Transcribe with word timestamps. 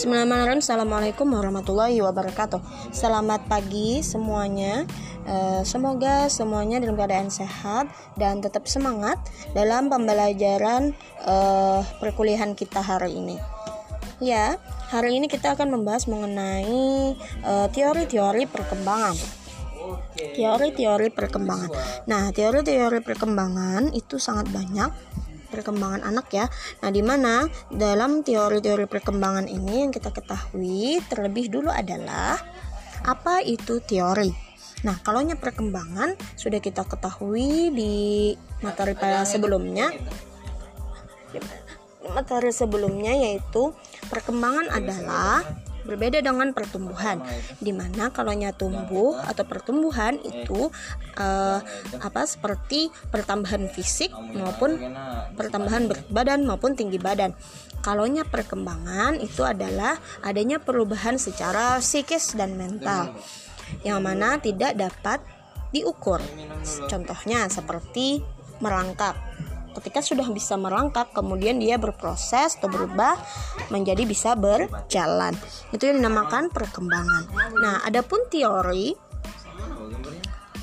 Bismillahirrahmanirrahim. 0.00 0.64
Assalamualaikum 0.64 1.28
warahmatullahi 1.28 2.00
wabarakatuh. 2.00 2.88
Selamat 2.88 3.44
pagi 3.52 4.00
semuanya. 4.00 4.88
Uh, 5.28 5.60
Semoga 5.60 6.24
semuanya 6.32 6.80
dalam 6.80 6.96
keadaan 6.96 7.28
sehat 7.28 7.84
Dan 8.16 8.40
tetap 8.40 8.64
semangat 8.64 9.20
Dalam 9.52 9.92
pembelajaran 9.92 10.96
uh, 11.28 11.84
Perkuliahan 12.00 12.56
kita 12.56 12.80
hari 12.80 13.12
ini. 13.12 13.36
Ya, 14.24 14.56
hari 14.88 15.20
ini 15.20 15.28
kita 15.28 15.52
akan 15.52 15.68
membahas 15.68 16.08
mengenai 16.08 17.12
eh, 17.20 17.68
teori-teori 17.68 18.48
perkembangan. 18.48 19.16
Teori-teori 20.16 21.08
perkembangan. 21.12 21.70
Nah, 22.08 22.32
teori-teori 22.32 23.04
perkembangan 23.04 23.92
itu 23.92 24.16
sangat 24.16 24.48
banyak 24.48 24.92
perkembangan 25.60 26.02
anak 26.08 26.26
ya. 26.32 26.48
Nah, 26.80 26.88
di 26.88 27.04
mana 27.04 27.44
dalam 27.68 28.24
teori-teori 28.24 28.88
perkembangan 28.88 29.44
ini 29.46 29.84
yang 29.84 29.92
kita 29.92 30.08
ketahui 30.08 31.04
terlebih 31.06 31.52
dulu 31.52 31.68
adalah 31.68 32.40
apa 33.04 33.44
itu 33.44 33.84
teori. 33.84 34.32
Nah, 34.80 34.96
kalau 35.04 35.20
perkembangan 35.36 36.16
sudah 36.40 36.56
kita 36.56 36.88
ketahui 36.88 37.68
di 37.76 37.94
materi 38.64 38.96
pada 38.96 39.28
sebelumnya. 39.28 39.92
Materi 42.10 42.50
sebelumnya 42.50 43.12
yaitu 43.14 43.70
perkembangan 44.08 44.72
adalah 44.72 45.44
berbeda 45.84 46.20
dengan 46.20 46.52
pertumbuhan 46.52 47.22
di 47.58 47.72
mana 47.74 48.12
kalau 48.12 48.32
tumbuh 48.54 49.18
atau 49.20 49.44
pertumbuhan 49.46 50.16
itu 50.22 50.70
uh, 51.18 51.58
apa 52.00 52.22
seperti 52.24 52.92
pertambahan 53.10 53.68
fisik 53.72 54.12
maupun 54.14 54.76
pertambahan 55.34 55.88
berat 55.90 56.06
badan 56.12 56.40
maupun 56.46 56.76
tinggi 56.76 57.00
badan. 57.00 57.32
Kalau 57.80 58.04
perkembangan 58.28 59.16
itu 59.24 59.40
adalah 59.40 59.96
adanya 60.20 60.60
perubahan 60.60 61.16
secara 61.16 61.80
psikis 61.80 62.36
dan 62.36 62.60
mental 62.60 63.16
yang 63.86 64.04
mana 64.04 64.36
tidak 64.36 64.76
dapat 64.76 65.24
diukur. 65.72 66.20
Contohnya 66.90 67.48
seperti 67.48 68.20
merangkak 68.60 69.16
ketika 69.78 70.02
sudah 70.02 70.26
bisa 70.32 70.58
merangkak 70.58 71.12
kemudian 71.14 71.60
dia 71.62 71.78
berproses 71.78 72.58
atau 72.58 72.66
berubah 72.66 73.14
menjadi 73.70 74.02
bisa 74.08 74.34
berjalan. 74.34 75.36
Itu 75.70 75.90
yang 75.90 76.02
dinamakan 76.02 76.50
perkembangan. 76.50 77.30
Nah 77.60 77.84
adapun 77.86 78.26
teori 78.32 78.94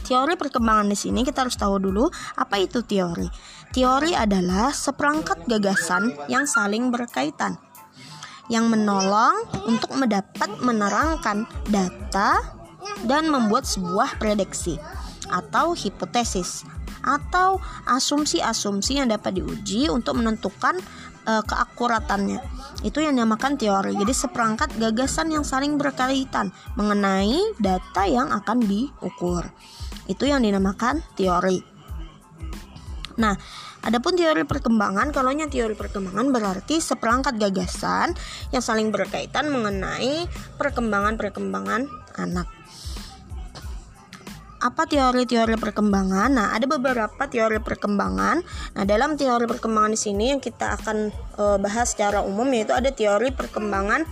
teori 0.08 0.40
perkembangan 0.40 0.88
di 0.88 0.96
sini 0.96 1.28
kita 1.28 1.44
harus 1.44 1.60
tahu 1.60 1.84
dulu 1.84 2.08
apa 2.40 2.56
itu 2.60 2.84
teori. 2.84 3.28
Teori 3.76 4.16
adalah 4.16 4.72
seperangkat 4.72 5.44
gagasan 5.46 6.16
yang 6.32 6.48
saling 6.48 6.88
berkaitan 6.88 7.60
yang 8.48 8.72
menolong 8.72 9.44
untuk 9.68 9.92
mendapat 10.00 10.48
menerangkan 10.64 11.44
data 11.68 12.40
dan 13.04 13.28
membuat 13.28 13.68
sebuah 13.68 14.16
prediksi 14.16 14.80
atau 15.28 15.76
hipotesis 15.76 16.64
atau 17.08 17.64
asumsi-asumsi 17.88 19.00
yang 19.00 19.08
dapat 19.08 19.40
diuji 19.40 19.88
untuk 19.88 20.20
menentukan 20.20 20.76
uh, 21.24 21.44
keakuratannya. 21.48 22.44
Itu 22.84 23.00
yang 23.00 23.16
dinamakan 23.16 23.56
teori. 23.56 23.96
Jadi 23.96 24.12
seperangkat 24.12 24.76
gagasan 24.76 25.32
yang 25.32 25.48
saling 25.48 25.80
berkaitan 25.80 26.52
mengenai 26.76 27.56
data 27.64 28.04
yang 28.04 28.28
akan 28.36 28.68
diukur. 28.68 29.48
Itu 30.12 30.28
yang 30.28 30.44
dinamakan 30.44 31.00
teori. 31.16 31.64
Nah, 33.18 33.34
adapun 33.82 34.14
teori 34.14 34.46
perkembangan, 34.46 35.10
kalau 35.10 35.34
teori 35.34 35.74
perkembangan 35.74 36.30
berarti 36.30 36.78
seperangkat 36.78 37.42
gagasan 37.42 38.14
yang 38.54 38.62
saling 38.62 38.94
berkaitan 38.94 39.50
mengenai 39.50 40.30
perkembangan-perkembangan 40.62 41.90
anak 42.22 42.57
apa 44.68 44.84
teori-teori 44.84 45.56
perkembangan? 45.56 46.30
Nah, 46.36 46.48
ada 46.52 46.68
beberapa 46.68 47.24
teori 47.32 47.64
perkembangan. 47.64 48.44
Nah, 48.76 48.84
dalam 48.84 49.16
teori 49.16 49.48
perkembangan 49.48 49.96
di 49.96 50.00
sini 50.00 50.36
yang 50.36 50.44
kita 50.44 50.76
akan 50.76 50.98
uh, 51.40 51.58
bahas 51.58 51.96
secara 51.96 52.20
umum 52.20 52.46
yaitu 52.52 52.76
ada 52.76 52.92
teori 52.92 53.32
perkembangan 53.32 54.04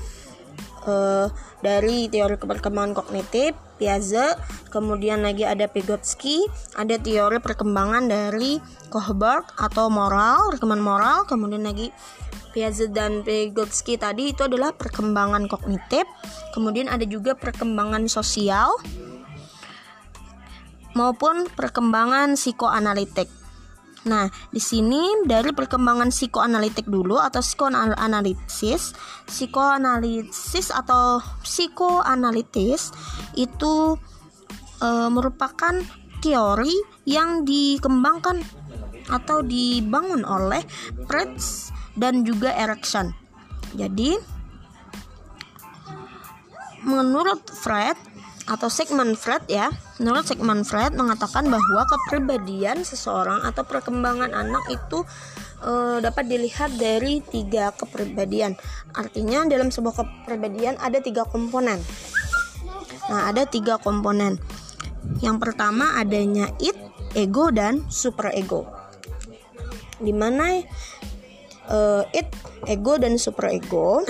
uh, 0.88 1.28
dari 1.60 2.08
teori 2.08 2.40
perkembangan 2.40 2.96
kognitif, 2.96 3.52
Piaget, 3.76 4.40
kemudian 4.72 5.20
lagi 5.20 5.44
ada 5.44 5.68
Vygotsky, 5.68 6.48
ada 6.80 6.96
teori 6.96 7.44
perkembangan 7.44 8.08
dari 8.08 8.64
Kohlberg 8.88 9.52
atau 9.60 9.92
moral, 9.92 10.56
perkembangan 10.56 10.86
moral, 10.86 11.18
kemudian 11.28 11.68
lagi 11.68 11.92
Piaget 12.56 12.96
dan 12.96 13.20
Vygotsky 13.28 14.00
tadi 14.00 14.32
itu 14.32 14.48
adalah 14.48 14.72
perkembangan 14.72 15.52
kognitif, 15.52 16.08
kemudian 16.56 16.88
ada 16.88 17.04
juga 17.04 17.36
perkembangan 17.36 18.08
sosial, 18.08 18.72
maupun 20.96 21.46
perkembangan 21.52 22.40
psikoanalitik. 22.40 23.28
Nah, 24.06 24.30
di 24.54 24.62
sini 24.62 25.26
dari 25.26 25.50
perkembangan 25.50 26.14
psikoanalitik 26.14 26.86
dulu 26.86 27.18
atau 27.18 27.42
psikoanalisis, 27.42 28.94
psikoanalisis 29.26 30.70
atau 30.70 31.20
psikoanalitis 31.42 32.94
itu 33.34 33.98
e, 34.78 34.90
merupakan 35.10 35.82
teori 36.22 36.74
yang 37.10 37.50
dikembangkan 37.50 38.46
atau 39.10 39.42
dibangun 39.42 40.22
oleh 40.22 40.62
Fritz 41.10 41.74
dan 41.98 42.22
juga 42.22 42.54
Erikson. 42.54 43.10
Jadi, 43.74 44.22
menurut 46.86 47.42
Fred 47.50 47.98
atau 48.46 48.70
Sigmund 48.70 49.18
Freud 49.18 49.42
ya. 49.50 49.74
Menurut 49.98 50.30
Sigmund 50.30 50.66
Freud 50.70 50.94
mengatakan 50.94 51.50
bahwa 51.50 51.82
kepribadian 51.90 52.86
seseorang 52.86 53.42
atau 53.42 53.66
perkembangan 53.66 54.32
anak 54.38 54.66
itu 54.70 55.02
e, 55.66 56.02
dapat 56.02 56.30
dilihat 56.30 56.78
dari 56.78 57.26
tiga 57.26 57.74
kepribadian. 57.74 58.54
Artinya 58.94 59.50
dalam 59.50 59.74
sebuah 59.74 59.96
kepribadian 59.98 60.78
ada 60.78 61.02
tiga 61.02 61.26
komponen. 61.26 61.82
Nah, 63.10 63.30
ada 63.34 63.50
tiga 63.50 63.82
komponen. 63.82 64.38
Yang 65.22 65.38
pertama 65.42 65.98
adanya 65.98 66.50
it, 66.62 66.78
ego 67.18 67.50
dan 67.50 67.86
super 67.90 68.30
ego. 68.34 68.70
Di 69.98 70.14
mana 70.14 70.62
e, 71.66 71.80
it, 72.14 72.30
ego 72.70 73.02
dan 73.02 73.18
super 73.18 73.50
ego 73.50 74.06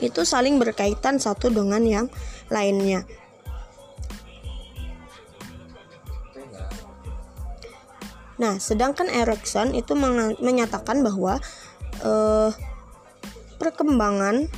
itu 0.00 0.24
saling 0.24 0.56
berkaitan 0.56 1.20
satu 1.20 1.52
dengan 1.52 1.84
yang 1.84 2.06
lainnya. 2.48 3.04
Nah, 8.40 8.56
sedangkan 8.56 9.12
Erikson 9.12 9.76
itu 9.76 9.92
menyatakan 10.40 11.04
bahwa 11.04 11.36
eh, 12.00 12.50
perkembangan 13.60 14.48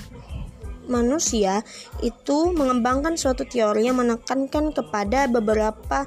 manusia 0.87 1.67
itu 2.03 2.55
mengembangkan 2.55 3.19
suatu 3.19 3.43
teori 3.43 3.91
yang 3.91 3.99
menekankan 3.99 4.71
kepada 4.71 5.27
beberapa 5.27 6.07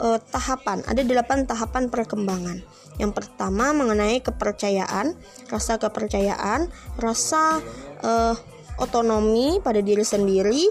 eh, 0.00 0.18
tahapan. 0.30 0.84
Ada 0.86 1.02
delapan 1.04 1.44
tahapan 1.44 1.92
perkembangan. 1.92 2.58
Yang 3.00 3.12
pertama 3.16 3.72
mengenai 3.72 4.20
kepercayaan, 4.20 5.16
rasa 5.48 5.80
kepercayaan, 5.80 6.68
rasa 7.00 7.60
eh, 8.04 8.34
otonomi 8.80 9.60
pada 9.60 9.84
diri 9.84 10.04
sendiri, 10.04 10.68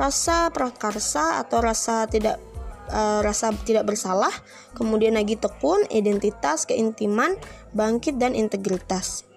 rasa 0.00 0.48
prakarsa 0.50 1.38
atau 1.44 1.60
rasa 1.60 2.08
tidak 2.08 2.40
uh, 2.90 3.20
rasa 3.22 3.54
tidak 3.64 3.86
bersalah, 3.86 4.32
kemudian 4.74 5.14
lagi 5.14 5.38
tekun, 5.38 5.86
identitas, 5.92 6.66
keintiman, 6.66 7.38
bangkit 7.72 8.18
dan 8.18 8.34
integritas. 8.34 9.28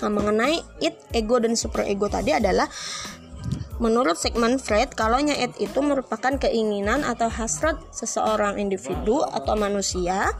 Nah, 0.00 0.08
mengenai 0.08 0.64
it, 0.80 0.96
ego 1.12 1.36
dan 1.36 1.52
super 1.58 1.84
ego 1.84 2.08
tadi 2.08 2.32
adalah 2.32 2.64
menurut 3.80 4.14
Sigmund 4.20 4.60
Freud, 4.60 4.92
kalau 4.92 5.16
it 5.24 5.56
itu 5.56 5.80
merupakan 5.80 6.36
keinginan 6.36 7.02
atau 7.02 7.32
hasrat 7.32 7.80
seseorang 7.90 8.60
individu 8.60 9.24
atau 9.24 9.56
manusia 9.56 10.36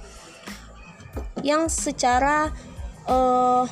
yang 1.41 1.73
secara 1.73 2.53
uh, 3.09 3.65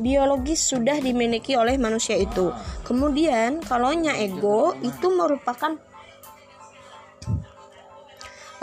biologis 0.00 0.64
sudah 0.72 0.96
dimiliki 0.98 1.52
oleh 1.52 1.76
manusia 1.76 2.16
itu. 2.16 2.48
Kemudian, 2.88 3.60
kalau 3.60 3.92
ego 3.92 4.72
itu 4.80 5.06
merupakan 5.12 5.76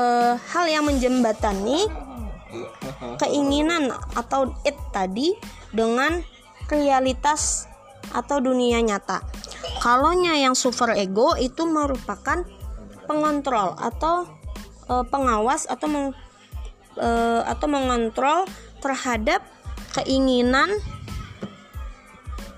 uh, 0.02 0.34
hal 0.36 0.66
yang 0.66 0.90
menjembatani 0.90 1.86
keinginan 3.22 3.94
atau 4.18 4.58
it 4.66 4.74
tadi 4.90 5.38
dengan 5.70 6.26
realitas 6.66 7.70
atau 8.10 8.42
dunia 8.42 8.82
nyata. 8.82 9.22
Kalau 9.80 10.12
yang 10.20 10.54
super 10.54 10.92
ego 10.94 11.40
itu 11.40 11.64
merupakan 11.64 12.44
pengontrol 13.08 13.74
atau 13.80 14.28
uh, 14.92 15.06
pengawas 15.08 15.66
atau 15.66 15.88
meng, 15.88 16.08
uh, 17.00 17.42
atau 17.48 17.68
mengontrol 17.72 18.44
terhadap 18.84 19.42
keinginan 19.96 20.70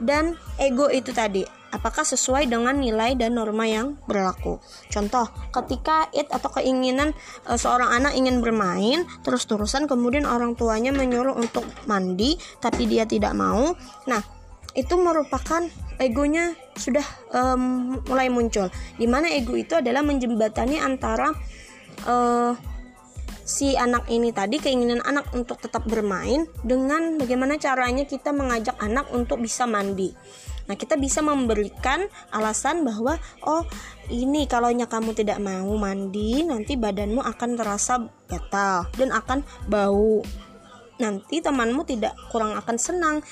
dan 0.01 0.35
ego 0.57 0.89
itu 0.89 1.13
tadi 1.13 1.45
apakah 1.71 2.03
sesuai 2.03 2.51
dengan 2.51 2.75
nilai 2.75 3.15
dan 3.15 3.39
norma 3.39 3.63
yang 3.63 3.95
berlaku. 4.05 4.59
Contoh, 4.91 5.31
ketika 5.55 6.11
it 6.11 6.27
atau 6.27 6.51
keinginan 6.59 7.15
e, 7.47 7.55
seorang 7.55 7.89
anak 7.95 8.13
ingin 8.19 8.43
bermain 8.43 9.07
terus-terusan 9.23 9.87
kemudian 9.87 10.27
orang 10.27 10.53
tuanya 10.59 10.91
menyuruh 10.91 11.33
untuk 11.33 11.63
mandi 11.87 12.35
tapi 12.59 12.85
dia 12.91 13.07
tidak 13.07 13.31
mau. 13.33 13.71
Nah, 14.05 14.21
itu 14.71 14.95
merupakan 14.95 15.67
egonya 15.99 16.55
sudah 16.79 17.03
um, 17.35 17.99
mulai 18.07 18.31
muncul. 18.31 18.71
Di 18.95 19.05
mana 19.05 19.29
ego 19.29 19.53
itu 19.59 19.77
adalah 19.77 20.01
menjembatani 20.01 20.79
antara 20.79 21.29
uh, 22.07 22.55
si 23.41 23.75
anak 23.75 24.07
ini 24.07 24.31
tadi 24.31 24.63
keinginan 24.63 25.03
anak 25.03 25.27
untuk 25.35 25.59
tetap 25.59 25.83
bermain 25.83 26.47
dengan 26.63 27.19
bagaimana 27.19 27.59
caranya 27.59 28.07
kita 28.07 28.31
mengajak 28.31 28.79
anak 28.79 29.11
untuk 29.11 29.43
bisa 29.43 29.67
mandi. 29.67 30.15
Nah, 30.69 30.79
kita 30.79 30.95
bisa 30.95 31.19
memberikan 31.19 32.07
alasan 32.31 32.87
bahwa 32.87 33.19
oh, 33.43 33.67
ini 34.07 34.47
kalau 34.47 34.71
kamu 34.71 35.11
tidak 35.11 35.41
mau 35.43 35.67
mandi, 35.75 36.47
nanti 36.47 36.79
badanmu 36.79 37.19
akan 37.19 37.49
terasa 37.59 37.99
gatal 38.29 38.87
dan 38.95 39.11
akan 39.11 39.43
bau. 39.67 40.23
Nanti 41.01 41.41
temanmu 41.41 41.81
tidak 41.83 42.13
kurang 42.29 42.53
akan 42.55 42.77
senang 42.77 43.25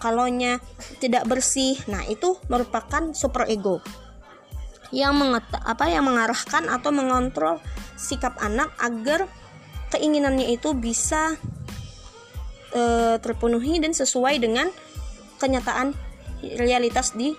kalaunya 0.00 0.58
tidak 0.98 1.28
bersih. 1.28 1.76
Nah, 1.86 2.02
itu 2.08 2.40
merupakan 2.48 3.12
super 3.12 3.44
ego 3.46 3.84
yang 4.90 5.14
mengeta, 5.14 5.62
apa 5.62 5.86
yang 5.86 6.06
mengarahkan 6.06 6.66
atau 6.66 6.90
mengontrol 6.90 7.62
sikap 7.94 8.34
anak 8.42 8.74
agar 8.82 9.30
keinginannya 9.94 10.50
itu 10.50 10.74
bisa 10.74 11.38
e, 12.74 12.82
terpenuhi 13.22 13.78
dan 13.78 13.94
sesuai 13.94 14.42
dengan 14.42 14.66
kenyataan 15.38 15.94
realitas 16.58 17.14
di 17.14 17.34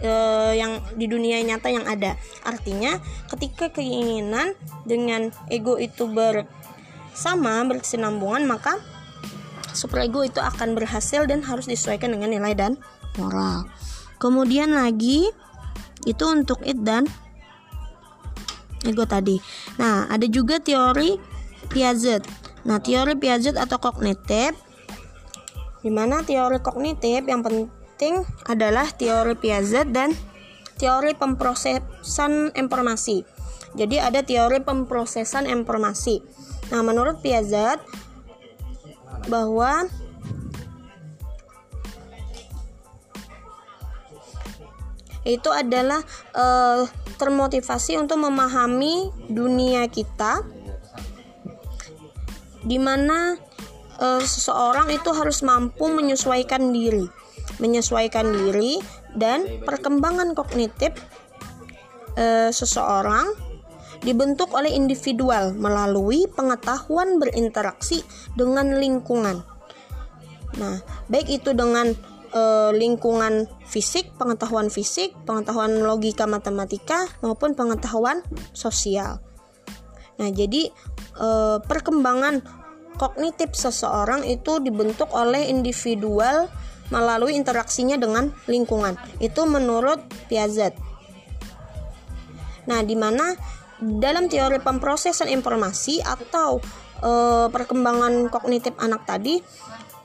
e, 0.00 0.12
yang 0.56 0.80
di 0.96 1.04
dunia 1.04 1.44
nyata 1.44 1.68
yang 1.68 1.84
ada. 1.84 2.16
Artinya, 2.48 2.96
ketika 3.28 3.68
keinginan 3.68 4.56
dengan 4.88 5.28
ego 5.52 5.76
itu 5.76 6.08
bersama 6.08 7.60
berkesinambungan, 7.68 8.48
maka 8.48 8.80
superego 9.72 10.24
itu 10.26 10.38
akan 10.42 10.74
berhasil 10.74 11.24
dan 11.26 11.42
harus 11.44 11.66
disesuaikan 11.66 12.14
dengan 12.14 12.30
nilai 12.30 12.54
dan 12.54 12.72
moral. 13.18 13.66
Kemudian 14.20 14.76
lagi 14.76 15.30
itu 16.04 16.24
untuk 16.28 16.60
it 16.64 16.80
dan 16.80 17.08
ego 18.84 19.04
tadi. 19.04 19.40
Nah, 19.76 20.08
ada 20.08 20.24
juga 20.28 20.60
teori 20.60 21.16
Piaget. 21.70 22.24
Nah, 22.64 22.80
teori 22.80 23.14
Piaget 23.16 23.56
atau 23.56 23.78
kognitif 23.78 24.56
di 25.80 25.88
mana 25.88 26.20
teori 26.20 26.60
kognitif 26.60 27.24
yang 27.24 27.40
penting 27.40 28.20
adalah 28.48 28.88
teori 28.92 29.36
Piaget 29.36 29.88
dan 29.92 30.12
teori 30.76 31.12
pemrosesan 31.16 32.56
informasi. 32.56 33.24
Jadi 33.76 33.96
ada 34.02 34.24
teori 34.24 34.60
pemrosesan 34.64 35.46
informasi. 35.46 36.20
Nah, 36.72 36.80
menurut 36.82 37.20
Piaget 37.20 37.80
bahwa 39.28 39.90
itu 45.24 45.50
adalah 45.52 46.00
uh, 46.32 46.88
termotivasi 47.20 48.00
untuk 48.00 48.24
memahami 48.24 49.12
dunia 49.28 49.84
kita 49.92 50.40
di 52.64 52.80
mana 52.80 53.36
uh, 54.00 54.20
seseorang 54.24 54.88
itu 54.92 55.12
harus 55.12 55.44
mampu 55.44 55.92
menyesuaikan 55.92 56.72
diri 56.72 57.04
menyesuaikan 57.60 58.24
diri 58.24 58.80
dan 59.12 59.60
perkembangan 59.64 60.32
kognitif 60.32 60.96
uh, 62.16 62.48
seseorang 62.48 63.49
dibentuk 64.00 64.52
oleh 64.56 64.72
individual 64.72 65.52
melalui 65.52 66.24
pengetahuan 66.32 67.20
berinteraksi 67.20 68.00
dengan 68.32 68.80
lingkungan. 68.80 69.44
Nah, 70.56 70.82
baik 71.12 71.28
itu 71.30 71.52
dengan 71.52 71.92
e, 72.32 72.42
lingkungan 72.74 73.46
fisik, 73.68 74.10
pengetahuan 74.16 74.72
fisik, 74.72 75.14
pengetahuan 75.28 75.84
logika 75.84 76.24
matematika 76.24 77.06
maupun 77.22 77.54
pengetahuan 77.54 78.24
sosial. 78.56 79.20
Nah, 80.18 80.28
jadi 80.32 80.72
e, 81.14 81.28
perkembangan 81.62 82.42
kognitif 82.96 83.56
seseorang 83.56 84.26
itu 84.26 84.60
dibentuk 84.60 85.08
oleh 85.16 85.48
individual 85.48 86.50
melalui 86.90 87.38
interaksinya 87.38 87.94
dengan 87.94 88.34
lingkungan. 88.50 88.98
Itu 89.22 89.46
menurut 89.46 90.02
Piaget. 90.26 90.74
Nah, 92.66 92.82
di 92.84 92.98
mana 92.98 93.32
dalam 93.80 94.28
teori 94.28 94.60
pemrosesan 94.60 95.32
informasi 95.32 96.04
atau 96.04 96.60
e, 97.00 97.10
perkembangan 97.48 98.28
kognitif 98.28 98.76
anak 98.76 99.08
tadi 99.08 99.40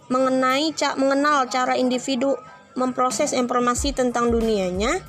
mengenai 0.07 0.71
ca 0.75 0.95
mengenal 0.95 1.49
cara 1.51 1.75
individu 1.75 2.35
memproses 2.75 3.31
informasi 3.35 3.95
tentang 3.95 4.31
dunianya 4.31 5.03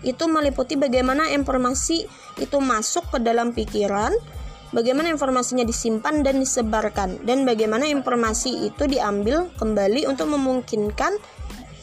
itu 0.00 0.24
meliputi 0.28 0.80
bagaimana 0.80 1.28
informasi 1.28 2.08
itu 2.40 2.56
masuk 2.56 3.04
ke 3.12 3.18
dalam 3.20 3.52
pikiran, 3.52 4.16
bagaimana 4.72 5.12
informasinya 5.12 5.60
disimpan 5.60 6.24
dan 6.24 6.40
disebarkan, 6.40 7.20
dan 7.28 7.44
bagaimana 7.44 7.84
informasi 7.84 8.72
itu 8.72 8.88
diambil 8.88 9.52
kembali 9.60 10.08
untuk 10.08 10.32
memungkinkan 10.32 11.20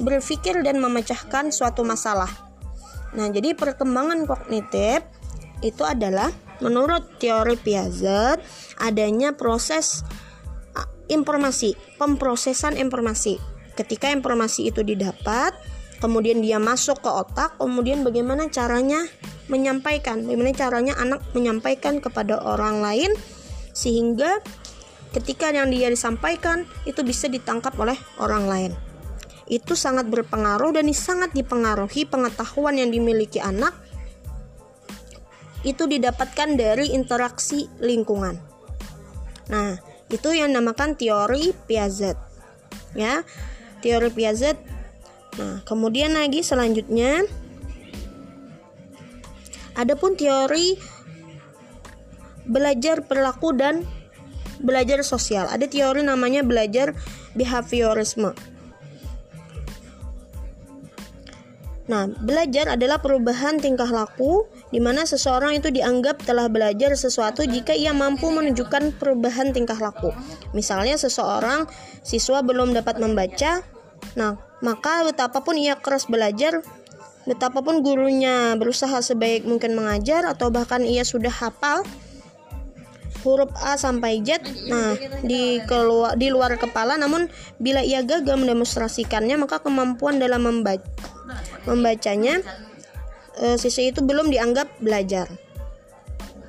berpikir 0.01 0.65
dan 0.65 0.81
memecahkan 0.81 1.53
suatu 1.53 1.85
masalah. 1.85 2.29
Nah, 3.13 3.29
jadi 3.29 3.53
perkembangan 3.53 4.25
kognitif 4.25 5.05
itu 5.61 5.83
adalah 5.85 6.29
menurut 6.61 7.21
teori 7.21 7.57
Piaget 7.57 8.41
adanya 8.81 9.33
proses 9.33 10.05
informasi, 11.07 11.73
pemrosesan 11.97 12.75
informasi. 12.75 13.39
Ketika 13.77 14.09
informasi 14.11 14.73
itu 14.73 14.81
didapat, 14.83 15.53
kemudian 16.01 16.41
dia 16.41 16.57
masuk 16.57 17.01
ke 17.01 17.09
otak, 17.09 17.55
kemudian 17.61 18.03
bagaimana 18.03 18.49
caranya 18.49 19.05
menyampaikan, 19.47 20.27
bagaimana 20.27 20.51
caranya 20.53 20.93
anak 20.99 21.23
menyampaikan 21.31 22.03
kepada 22.03 22.41
orang 22.43 22.83
lain 22.83 23.11
sehingga 23.71 24.41
ketika 25.13 25.53
yang 25.53 25.69
dia 25.71 25.87
disampaikan 25.87 26.67
itu 26.83 27.05
bisa 27.05 27.31
ditangkap 27.31 27.73
oleh 27.79 27.95
orang 28.19 28.45
lain. 28.49 28.71
Itu 29.47 29.79
sangat 29.79 30.11
berpengaruh 30.11 30.75
dan 30.75 30.91
sangat 30.91 31.31
dipengaruhi 31.31 32.03
pengetahuan 32.03 32.75
yang 32.75 32.91
dimiliki 32.91 33.39
anak 33.39 33.71
itu 35.67 35.83
didapatkan 35.83 36.55
dari 36.55 36.95
interaksi 36.95 37.67
lingkungan. 37.83 38.39
Nah, 39.51 39.75
itu 40.07 40.31
yang 40.31 40.55
namakan 40.55 40.95
teori 40.95 41.51
Piaget. 41.67 42.15
Ya. 42.95 43.27
Teori 43.83 44.07
Piaget. 44.15 44.55
Nah, 45.37 45.61
kemudian 45.67 46.15
lagi 46.15 46.41
selanjutnya 46.41 47.27
adapun 49.77 50.17
teori 50.17 50.79
belajar 52.47 53.03
perilaku 53.05 53.53
dan 53.53 53.83
belajar 54.63 55.03
sosial. 55.05 55.45
Ada 55.51 55.69
teori 55.69 56.01
namanya 56.01 56.41
belajar 56.41 56.97
behaviorisme. 57.37 58.33
Nah, 61.87 62.11
belajar 62.11 62.75
adalah 62.75 62.99
perubahan 62.99 63.63
tingkah 63.63 63.87
laku 63.87 64.43
di 64.75 64.83
mana 64.83 65.07
seseorang 65.07 65.55
itu 65.55 65.71
dianggap 65.71 66.19
telah 66.27 66.51
belajar 66.51 66.91
sesuatu 66.99 67.47
jika 67.47 67.71
ia 67.71 67.95
mampu 67.95 68.27
menunjukkan 68.27 68.99
perubahan 68.99 69.55
tingkah 69.55 69.79
laku. 69.79 70.11
Misalnya 70.51 70.99
seseorang 70.99 71.63
siswa 72.03 72.43
belum 72.43 72.75
dapat 72.75 72.99
membaca, 72.99 73.63
nah, 74.19 74.35
maka 74.59 75.07
betapapun 75.07 75.55
ia 75.55 75.79
keras 75.79 76.11
belajar, 76.11 76.59
betapapun 77.23 77.79
gurunya 77.79 78.59
berusaha 78.59 78.99
sebaik 78.99 79.47
mungkin 79.47 79.79
mengajar 79.79 80.27
atau 80.27 80.51
bahkan 80.51 80.83
ia 80.83 81.07
sudah 81.07 81.31
hafal 81.31 81.87
huruf 83.23 83.51
A 83.63 83.79
sampai 83.79 84.23
Z. 84.27 84.43
Nah, 84.67 84.95
di 85.23 85.63
keluar 85.67 86.19
di 86.19 86.31
luar 86.31 86.55
kepala 86.59 86.99
namun 86.99 87.31
bila 87.63 87.79
ia 87.79 88.03
gagal 88.03 88.35
mendemonstrasikannya 88.35 89.39
maka 89.39 89.63
kemampuan 89.63 90.19
dalam 90.19 90.47
membaca 90.47 90.83
membacanya 91.67 92.41
e, 93.37 93.59
siswa 93.59 93.91
itu 93.91 94.01
belum 94.01 94.31
dianggap 94.31 94.79
belajar. 94.79 95.27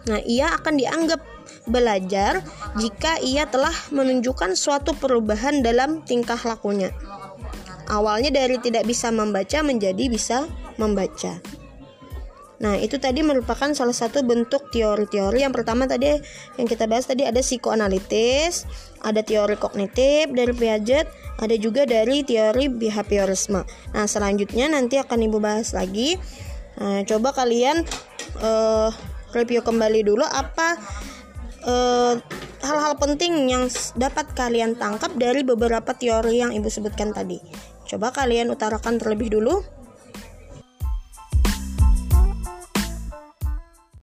Nah, 0.08 0.22
ia 0.24 0.54
akan 0.56 0.80
dianggap 0.80 1.20
belajar 1.68 2.40
jika 2.80 3.20
ia 3.20 3.44
telah 3.44 3.74
menunjukkan 3.92 4.56
suatu 4.56 4.96
perubahan 4.96 5.60
dalam 5.60 6.00
tingkah 6.08 6.38
lakunya. 6.48 6.94
Awalnya 7.88 8.32
dari 8.32 8.56
tidak 8.60 8.88
bisa 8.88 9.12
membaca 9.12 9.60
menjadi 9.64 10.08
bisa 10.08 10.48
membaca. 10.80 11.40
Nah, 12.58 12.74
itu 12.74 12.98
tadi 12.98 13.22
merupakan 13.22 13.70
salah 13.70 13.94
satu 13.94 14.26
bentuk 14.26 14.74
teori-teori. 14.74 15.46
Yang 15.46 15.62
pertama 15.62 15.86
tadi 15.86 16.18
yang 16.58 16.66
kita 16.66 16.90
bahas 16.90 17.06
tadi 17.06 17.22
ada 17.22 17.38
psikoanalitis, 17.38 18.66
ada 19.06 19.22
teori 19.22 19.54
kognitif 19.54 20.34
dari 20.34 20.50
Piaget, 20.50 21.06
ada 21.38 21.54
juga 21.54 21.86
dari 21.86 22.26
teori 22.26 22.66
behaviorisme. 22.66 23.62
Nah, 23.94 24.06
selanjutnya 24.10 24.66
nanti 24.66 24.98
akan 24.98 25.18
Ibu 25.30 25.38
bahas 25.38 25.70
lagi. 25.70 26.18
Nah, 26.82 27.06
coba 27.06 27.30
kalian 27.30 27.86
uh, 28.42 28.90
review 29.34 29.62
kembali 29.62 30.02
dulu 30.02 30.26
apa 30.26 30.78
hal 31.68 32.22
hal-hal 32.64 32.96
penting 32.96 33.50
yang 33.50 33.68
dapat 33.92 34.32
kalian 34.32 34.72
tangkap 34.78 35.12
dari 35.14 35.44
beberapa 35.44 35.92
teori 35.94 36.42
yang 36.42 36.50
Ibu 36.54 36.68
sebutkan 36.70 37.14
tadi. 37.14 37.38
Coba 37.88 38.10
kalian 38.12 38.50
utarakan 38.52 38.98
terlebih 38.98 39.36
dulu. 39.36 39.77